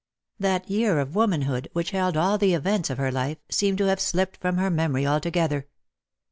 That 0.39 0.67
year 0.67 0.97
of 0.97 1.13
womanhood, 1.13 1.69
which 1.73 1.91
held 1.91 2.17
all 2.17 2.39
the 2.39 2.55
events 2.55 2.89
of 2.89 2.97
her 2.97 3.11
life, 3.11 3.37
seemed 3.51 3.77
to 3.77 3.85
have 3.85 3.99
slipped 4.01 4.37
from 4.37 4.57
her 4.57 4.71
memory 4.71 5.05
altogether. 5.05 5.67